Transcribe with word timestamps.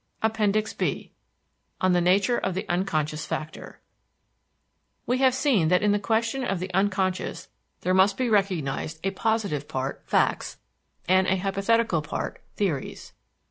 APPENDIX 0.23 0.73
B 0.73 1.11
ON 1.79 1.91
THE 1.93 2.01
NATURE 2.01 2.39
OF 2.39 2.55
THE 2.55 2.65
UNCONSCIOUS 2.67 3.27
FACTOR 3.27 3.79
We 5.05 5.19
have 5.19 5.35
seen 5.35 5.67
that 5.67 5.83
in 5.83 5.91
the 5.91 5.99
question 5.99 6.43
of 6.43 6.59
the 6.59 6.73
unconscious 6.73 7.49
there 7.81 7.93
must 7.93 8.17
be 8.17 8.27
recognized 8.27 8.99
a 9.05 9.11
positive 9.11 9.67
part 9.67 10.01
facts, 10.07 10.57
and 11.07 11.27
an 11.27 11.37
hypothetical 11.41 12.01
part 12.01 12.41
theories. 12.55 13.13